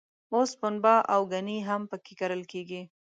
اوس 0.35 0.51
پنبه 0.61 0.95
او 1.13 1.21
ګني 1.31 1.57
هم 1.67 1.81
په 1.91 1.97
کې 2.03 2.13
کرل 2.19 2.41
کېږي. 2.51 2.81